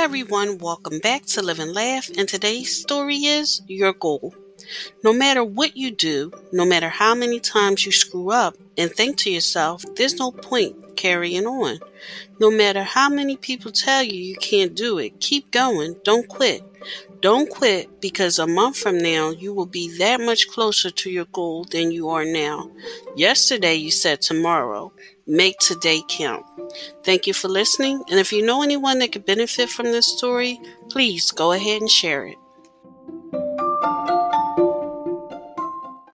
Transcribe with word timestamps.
everyone, 0.00 0.58
welcome 0.58 1.00
back 1.00 1.26
to 1.26 1.42
Live 1.42 1.58
and 1.58 1.74
Laugh. 1.74 2.08
And 2.16 2.28
today's 2.28 2.80
story 2.80 3.16
is 3.16 3.60
Your 3.66 3.92
Goal. 3.92 4.32
No 5.02 5.12
matter 5.12 5.44
what 5.44 5.76
you 5.76 5.90
do, 5.90 6.32
no 6.52 6.64
matter 6.64 6.88
how 6.88 7.14
many 7.14 7.40
times 7.40 7.84
you 7.86 7.92
screw 7.92 8.30
up 8.30 8.56
and 8.76 8.90
think 8.90 9.16
to 9.18 9.30
yourself, 9.30 9.84
there's 9.96 10.18
no 10.18 10.30
point 10.30 10.96
carrying 10.96 11.46
on. 11.46 11.78
No 12.40 12.50
matter 12.50 12.82
how 12.82 13.08
many 13.08 13.36
people 13.36 13.70
tell 13.70 14.02
you 14.02 14.14
you 14.14 14.36
can't 14.36 14.74
do 14.74 14.98
it, 14.98 15.20
keep 15.20 15.50
going. 15.50 15.96
Don't 16.04 16.28
quit. 16.28 16.62
Don't 17.20 17.50
quit 17.50 18.00
because 18.00 18.38
a 18.38 18.46
month 18.46 18.76
from 18.76 18.98
now 18.98 19.30
you 19.30 19.52
will 19.52 19.66
be 19.66 19.96
that 19.98 20.20
much 20.20 20.48
closer 20.48 20.90
to 20.90 21.10
your 21.10 21.24
goal 21.26 21.64
than 21.64 21.90
you 21.90 22.08
are 22.10 22.24
now. 22.24 22.70
Yesterday 23.16 23.74
you 23.74 23.90
said 23.90 24.20
tomorrow. 24.20 24.92
Make 25.26 25.58
today 25.58 26.00
count. 26.08 26.46
Thank 27.04 27.26
you 27.26 27.34
for 27.34 27.48
listening. 27.48 28.02
And 28.08 28.18
if 28.18 28.32
you 28.32 28.44
know 28.44 28.62
anyone 28.62 29.00
that 29.00 29.12
could 29.12 29.26
benefit 29.26 29.68
from 29.68 29.86
this 29.86 30.06
story, 30.06 30.60
please 30.88 31.30
go 31.32 31.52
ahead 31.52 31.80
and 31.80 31.90
share 31.90 32.24
it. 32.24 32.38